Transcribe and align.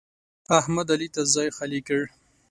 احمد؛ 0.59 0.87
علي 0.93 1.07
ته 1.15 1.21
ځای 1.33 1.47
خالي 1.55 1.81
کړ. 1.87 2.01